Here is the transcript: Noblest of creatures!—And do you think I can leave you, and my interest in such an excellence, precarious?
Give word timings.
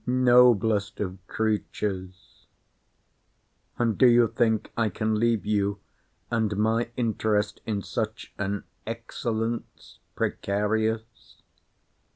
Noblest 0.07 0.99
of 0.99 1.19
creatures!—And 3.77 3.99
do 3.99 4.07
you 4.07 4.27
think 4.29 4.71
I 4.75 4.89
can 4.89 5.19
leave 5.19 5.45
you, 5.45 5.79
and 6.31 6.57
my 6.57 6.89
interest 6.97 7.61
in 7.67 7.83
such 7.83 8.33
an 8.39 8.63
excellence, 8.87 9.99
precarious? 10.15 11.35